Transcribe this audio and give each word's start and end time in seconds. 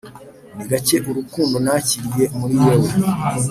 ni 0.55 0.63
gake 0.69 0.95
urukundo 1.09 1.55
nakiriye 1.65 2.25
muri 2.37 2.55
wewe, 2.63 2.89